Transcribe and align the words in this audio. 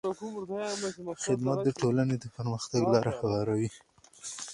خدمت 1.25 1.57
د 1.63 1.69
ټولنې 1.79 2.15
د 2.19 2.25
پرمختګ 2.35 2.81
لاره 2.93 3.11
هواروي. 3.19 3.69